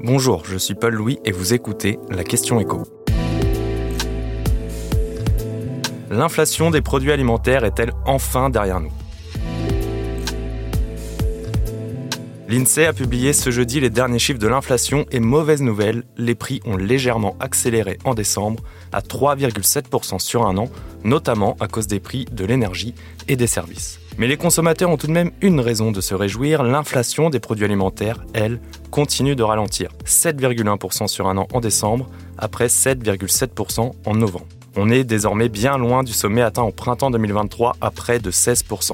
Bonjour, 0.00 0.44
je 0.44 0.58
suis 0.58 0.74
Paul 0.74 0.94
Louis 0.94 1.18
et 1.24 1.32
vous 1.32 1.54
écoutez 1.54 1.98
La 2.10 2.24
question 2.24 2.60
écho. 2.60 2.82
L'inflation 6.10 6.70
des 6.70 6.80
produits 6.80 7.12
alimentaires 7.12 7.64
est-elle 7.64 7.92
enfin 8.04 8.50
derrière 8.50 8.80
nous? 8.80 8.92
L'INSEE 12.54 12.86
a 12.86 12.92
publié 12.92 13.32
ce 13.32 13.50
jeudi 13.50 13.80
les 13.80 13.90
derniers 13.90 14.20
chiffres 14.20 14.38
de 14.38 14.46
l'inflation 14.46 15.06
et 15.10 15.18
mauvaise 15.18 15.60
nouvelle, 15.60 16.04
les 16.16 16.36
prix 16.36 16.60
ont 16.64 16.76
légèrement 16.76 17.34
accéléré 17.40 17.98
en 18.04 18.14
décembre 18.14 18.62
à 18.92 19.00
3,7% 19.00 20.20
sur 20.20 20.46
un 20.46 20.56
an, 20.56 20.68
notamment 21.02 21.56
à 21.58 21.66
cause 21.66 21.88
des 21.88 21.98
prix 21.98 22.26
de 22.30 22.44
l'énergie 22.44 22.94
et 23.26 23.34
des 23.34 23.48
services. 23.48 23.98
Mais 24.18 24.28
les 24.28 24.36
consommateurs 24.36 24.88
ont 24.88 24.96
tout 24.96 25.08
de 25.08 25.12
même 25.12 25.32
une 25.40 25.58
raison 25.58 25.90
de 25.90 26.00
se 26.00 26.14
réjouir, 26.14 26.62
l'inflation 26.62 27.28
des 27.28 27.40
produits 27.40 27.64
alimentaires, 27.64 28.24
elle, 28.34 28.60
continue 28.92 29.34
de 29.34 29.42
ralentir. 29.42 29.90
7,1% 30.06 31.08
sur 31.08 31.26
un 31.26 31.38
an 31.38 31.48
en 31.52 31.58
décembre, 31.58 32.08
après 32.38 32.68
7,7% 32.68 33.94
en 34.06 34.14
novembre. 34.14 34.46
On 34.76 34.90
est 34.90 35.02
désormais 35.02 35.48
bien 35.48 35.76
loin 35.76 36.04
du 36.04 36.12
sommet 36.12 36.42
atteint 36.42 36.62
au 36.62 36.70
printemps 36.70 37.10
2023 37.10 37.74
à 37.80 37.90
près 37.90 38.20
de 38.20 38.30
16%. 38.30 38.92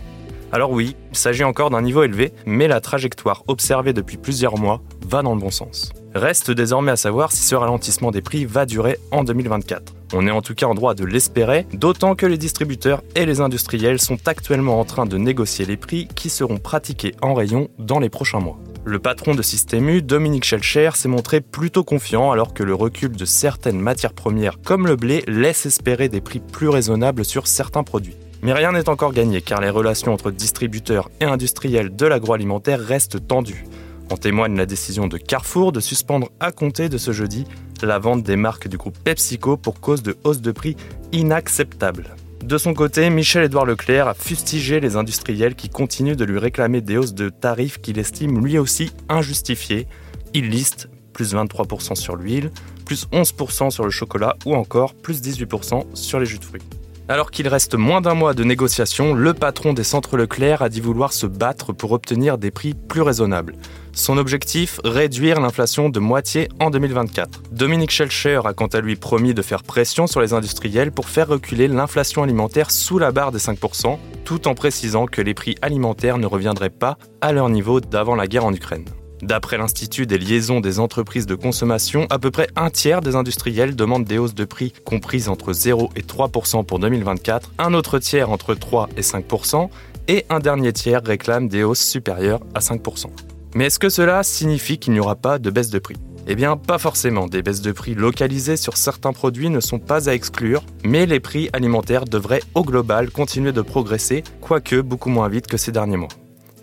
Alors 0.52 0.72
oui, 0.72 0.96
il 1.12 1.16
s'agit 1.16 1.44
encore 1.44 1.70
d'un 1.70 1.82
niveau 1.82 2.02
élevé, 2.02 2.32
mais 2.44 2.66
la 2.66 2.80
trajectoire 2.80 3.44
observée 3.46 3.92
depuis 3.92 4.16
plusieurs 4.16 4.58
mois 4.58 4.82
va 5.06 5.22
dans 5.22 5.34
le 5.34 5.40
bon 5.40 5.50
sens. 5.50 5.92
Reste 6.14 6.50
désormais 6.50 6.90
à 6.90 6.96
savoir 6.96 7.30
si 7.30 7.42
ce 7.42 7.54
ralentissement 7.54 8.10
des 8.10 8.20
prix 8.20 8.46
va 8.46 8.66
durer 8.66 8.98
en 9.12 9.22
2024. 9.22 9.94
On 10.12 10.26
est 10.26 10.32
en 10.32 10.42
tout 10.42 10.56
cas 10.56 10.66
en 10.66 10.74
droit 10.74 10.94
de 10.94 11.04
l'espérer, 11.04 11.66
d'autant 11.72 12.16
que 12.16 12.26
les 12.26 12.36
distributeurs 12.36 13.02
et 13.14 13.26
les 13.26 13.40
industriels 13.40 14.00
sont 14.00 14.18
actuellement 14.26 14.80
en 14.80 14.84
train 14.84 15.06
de 15.06 15.16
négocier 15.16 15.66
les 15.66 15.76
prix 15.76 16.08
qui 16.16 16.30
seront 16.30 16.58
pratiqués 16.58 17.14
en 17.22 17.34
rayon 17.34 17.68
dans 17.78 18.00
les 18.00 18.10
prochains 18.10 18.40
mois. 18.40 18.58
Le 18.84 18.98
patron 18.98 19.36
de 19.36 19.42
Système 19.42 20.00
Dominique 20.00 20.44
Schelcher, 20.44 20.90
s'est 20.94 21.08
montré 21.08 21.40
plutôt 21.40 21.84
confiant 21.84 22.32
alors 22.32 22.54
que 22.54 22.64
le 22.64 22.74
recul 22.74 23.12
de 23.12 23.24
certaines 23.24 23.78
matières 23.78 24.14
premières 24.14 24.60
comme 24.62 24.88
le 24.88 24.96
blé 24.96 25.22
laisse 25.28 25.66
espérer 25.66 26.08
des 26.08 26.20
prix 26.20 26.40
plus 26.40 26.68
raisonnables 26.68 27.24
sur 27.24 27.46
certains 27.46 27.84
produits. 27.84 28.16
Mais 28.42 28.52
rien 28.52 28.72
n'est 28.72 28.88
encore 28.88 29.12
gagné 29.12 29.40
car 29.40 29.60
les 29.60 29.70
relations 29.70 30.12
entre 30.12 30.30
distributeurs 30.30 31.10
et 31.20 31.24
industriels 31.24 31.94
de 31.94 32.06
l'agroalimentaire 32.06 32.80
restent 32.80 33.26
tendues. 33.26 33.64
En 34.10 34.16
témoigne 34.16 34.56
la 34.56 34.66
décision 34.66 35.06
de 35.06 35.18
Carrefour 35.18 35.72
de 35.72 35.80
suspendre 35.80 36.30
à 36.40 36.50
compter 36.50 36.88
de 36.88 36.98
ce 36.98 37.12
jeudi 37.12 37.44
la 37.86 37.98
vente 37.98 38.22
des 38.22 38.36
marques 38.36 38.68
du 38.68 38.76
groupe 38.76 38.98
PepsiCo 38.98 39.56
pour 39.56 39.80
cause 39.80 40.02
de 40.02 40.16
hausse 40.24 40.40
de 40.40 40.52
prix 40.52 40.76
inacceptable. 41.12 42.14
De 42.44 42.58
son 42.58 42.74
côté, 42.74 43.10
Michel-Édouard 43.10 43.66
Leclerc 43.66 44.08
a 44.08 44.14
fustigé 44.14 44.80
les 44.80 44.96
industriels 44.96 45.54
qui 45.54 45.68
continuent 45.68 46.16
de 46.16 46.24
lui 46.24 46.38
réclamer 46.38 46.80
des 46.80 46.96
hausses 46.96 47.14
de 47.14 47.28
tarifs 47.28 47.80
qu'il 47.80 47.98
estime 47.98 48.44
lui 48.44 48.58
aussi 48.58 48.92
injustifiées. 49.08 49.86
Il 50.34 50.48
liste 50.48 50.88
plus 51.12 51.34
23% 51.34 51.94
sur 51.94 52.16
l'huile, 52.16 52.50
plus 52.86 53.06
11% 53.12 53.70
sur 53.70 53.84
le 53.84 53.90
chocolat 53.90 54.36
ou 54.46 54.54
encore 54.54 54.94
plus 54.94 55.20
18% 55.20 55.84
sur 55.94 56.18
les 56.18 56.26
jus 56.26 56.38
de 56.38 56.44
fruits. 56.44 56.62
Alors 57.10 57.32
qu'il 57.32 57.48
reste 57.48 57.74
moins 57.74 58.00
d'un 58.00 58.14
mois 58.14 58.34
de 58.34 58.44
négociation, 58.44 59.14
le 59.14 59.34
patron 59.34 59.72
des 59.72 59.82
centres 59.82 60.16
Leclerc 60.16 60.62
a 60.62 60.68
dit 60.68 60.80
vouloir 60.80 61.12
se 61.12 61.26
battre 61.26 61.72
pour 61.72 61.90
obtenir 61.90 62.38
des 62.38 62.52
prix 62.52 62.72
plus 62.72 63.00
raisonnables. 63.02 63.56
Son 63.92 64.16
objectif, 64.16 64.80
réduire 64.84 65.40
l'inflation 65.40 65.88
de 65.88 65.98
moitié 65.98 66.48
en 66.60 66.70
2024. 66.70 67.42
Dominique 67.50 67.90
Schelcher 67.90 68.42
a 68.44 68.54
quant 68.54 68.68
à 68.68 68.80
lui 68.80 68.94
promis 68.94 69.34
de 69.34 69.42
faire 69.42 69.64
pression 69.64 70.06
sur 70.06 70.20
les 70.20 70.34
industriels 70.34 70.92
pour 70.92 71.08
faire 71.08 71.26
reculer 71.26 71.66
l'inflation 71.66 72.22
alimentaire 72.22 72.70
sous 72.70 73.00
la 73.00 73.10
barre 73.10 73.32
des 73.32 73.40
5%, 73.40 73.98
tout 74.24 74.46
en 74.46 74.54
précisant 74.54 75.06
que 75.06 75.20
les 75.20 75.34
prix 75.34 75.56
alimentaires 75.62 76.16
ne 76.16 76.26
reviendraient 76.26 76.70
pas 76.70 76.96
à 77.20 77.32
leur 77.32 77.48
niveau 77.48 77.80
d'avant 77.80 78.14
la 78.14 78.28
guerre 78.28 78.44
en 78.44 78.54
Ukraine. 78.54 78.84
D'après 79.22 79.58
l'Institut 79.58 80.06
des 80.06 80.18
liaisons 80.18 80.60
des 80.60 80.80
entreprises 80.80 81.26
de 81.26 81.34
consommation, 81.34 82.06
à 82.10 82.18
peu 82.18 82.30
près 82.30 82.48
un 82.56 82.70
tiers 82.70 83.00
des 83.00 83.16
industriels 83.16 83.76
demandent 83.76 84.04
des 84.04 84.18
hausses 84.18 84.34
de 84.34 84.44
prix 84.44 84.72
comprises 84.84 85.28
entre 85.28 85.52
0 85.52 85.90
et 85.96 86.02
3% 86.02 86.64
pour 86.64 86.78
2024, 86.78 87.52
un 87.58 87.74
autre 87.74 87.98
tiers 87.98 88.30
entre 88.30 88.54
3 88.54 88.88
et 88.96 89.02
5% 89.02 89.68
et 90.08 90.24
un 90.30 90.40
dernier 90.40 90.72
tiers 90.72 91.02
réclame 91.04 91.48
des 91.48 91.62
hausses 91.62 91.84
supérieures 91.84 92.40
à 92.54 92.60
5% 92.60 93.06
Mais 93.54 93.66
est-ce 93.66 93.78
que 93.78 93.90
cela 93.90 94.22
signifie 94.22 94.78
qu'il 94.78 94.94
n'y 94.94 95.00
aura 95.00 95.16
pas 95.16 95.38
de 95.38 95.50
baisse 95.50 95.70
de 95.70 95.78
prix? 95.78 95.96
Eh 96.26 96.34
bien, 96.34 96.56
pas 96.56 96.78
forcément. 96.78 97.26
Des 97.26 97.42
baisses 97.42 97.62
de 97.62 97.72
prix 97.72 97.94
localisées 97.94 98.56
sur 98.56 98.76
certains 98.76 99.12
produits 99.12 99.50
ne 99.50 99.60
sont 99.60 99.78
pas 99.78 100.08
à 100.08 100.14
exclure, 100.14 100.62
mais 100.84 101.06
les 101.06 101.20
prix 101.20 101.50
alimentaires 101.52 102.04
devraient 102.04 102.42
au 102.54 102.62
global 102.62 103.10
continuer 103.10 103.52
de 103.52 103.62
progresser, 103.62 104.22
quoique 104.40 104.80
beaucoup 104.80 105.10
moins 105.10 105.28
vite 105.28 105.46
que 105.46 105.56
ces 105.56 105.72
derniers 105.72 105.96
mois. 105.96 106.08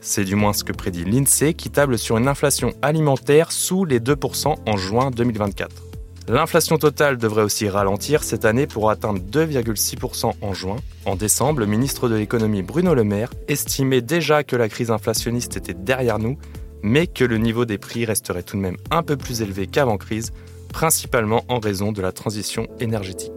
C'est 0.01 0.23
du 0.23 0.35
moins 0.35 0.53
ce 0.53 0.63
que 0.63 0.73
prédit 0.73 1.03
l'INSEE 1.03 1.53
qui 1.53 1.69
table 1.69 1.97
sur 1.97 2.17
une 2.17 2.27
inflation 2.27 2.73
alimentaire 2.81 3.51
sous 3.51 3.85
les 3.85 3.99
2% 3.99 4.55
en 4.65 4.77
juin 4.77 5.11
2024. 5.11 5.87
L'inflation 6.29 6.77
totale 6.77 7.17
devrait 7.17 7.43
aussi 7.43 7.69
ralentir 7.69 8.21
cette 8.21 8.43
année 8.43 8.67
pour 8.67 8.89
atteindre 8.89 9.21
2,6% 9.21 10.33
en 10.41 10.53
juin. 10.53 10.75
En 11.05 11.15
décembre, 11.15 11.61
le 11.61 11.65
ministre 11.67 12.09
de 12.09 12.15
l'économie 12.15 12.63
Bruno 12.63 12.93
Le 12.93 13.05
Maire 13.05 13.33
estimait 13.47 14.01
déjà 14.01 14.43
que 14.43 14.57
la 14.57 14.67
crise 14.67 14.91
inflationniste 14.91 15.55
était 15.55 15.73
derrière 15.73 16.19
nous, 16.19 16.37
mais 16.83 17.07
que 17.07 17.23
le 17.23 17.37
niveau 17.37 17.63
des 17.63 17.77
prix 17.77 18.03
resterait 18.03 18.43
tout 18.43 18.57
de 18.57 18.61
même 18.61 18.77
un 18.91 19.03
peu 19.03 19.15
plus 19.15 19.41
élevé 19.41 19.67
qu'avant 19.67 19.97
crise, 19.97 20.33
principalement 20.73 21.45
en 21.47 21.59
raison 21.59 21.93
de 21.93 22.01
la 22.01 22.11
transition 22.11 22.67
énergétique. 22.81 23.36